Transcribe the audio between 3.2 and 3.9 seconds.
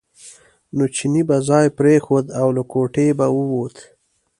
ووت.